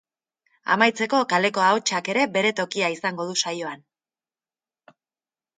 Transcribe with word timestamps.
Amaitzeko, 0.75 1.19
kaleko 1.33 1.63
ahotsak 1.65 2.09
ere 2.15 2.25
bere 2.37 2.53
tokia 2.63 2.91
izango 2.97 3.29
du 3.33 3.39
saioan. 3.45 3.85